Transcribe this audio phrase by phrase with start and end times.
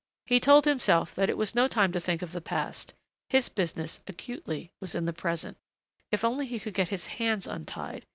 [0.25, 2.95] He told himself that it was no time to think of the past.
[3.29, 5.57] His business acutely was the present.
[6.11, 8.07] If only he could get his hands untied!